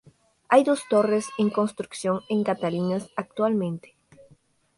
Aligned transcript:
Hay 0.49 0.63
dos 0.63 0.85
torres 0.89 1.27
en 1.37 1.51
construcción 1.51 2.21
en 2.27 2.43
Catalinas 2.43 3.11
actualmente. 3.15 3.95